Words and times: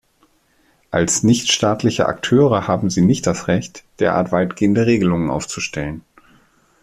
Als 0.89 1.21
nicht 1.21 1.51
staatliche 1.51 2.07
Akteure 2.07 2.67
haben 2.67 2.89
sie 2.89 3.01
nicht 3.03 3.27
das 3.27 3.47
Recht, 3.47 3.83
derart 3.99 4.31
weitgehende 4.31 4.87
Regelungen 4.87 5.29
aufzustellen. 5.29 6.01